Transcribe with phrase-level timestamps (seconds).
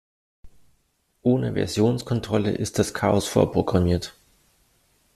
[1.21, 4.15] Ohne Versionskontrolle ist das Chaos vorprogrammiert.